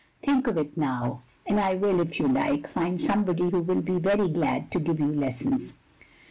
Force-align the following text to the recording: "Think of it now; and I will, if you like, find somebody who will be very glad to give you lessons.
"Think 0.23 0.47
of 0.47 0.57
it 0.57 0.75
now; 0.75 1.21
and 1.45 1.59
I 1.59 1.75
will, 1.75 1.99
if 2.01 2.19
you 2.19 2.27
like, 2.27 2.67
find 2.67 2.99
somebody 2.99 3.51
who 3.51 3.59
will 3.59 3.83
be 3.83 3.99
very 3.99 4.29
glad 4.29 4.71
to 4.71 4.79
give 4.79 4.99
you 4.99 5.11
lessons. 5.13 5.77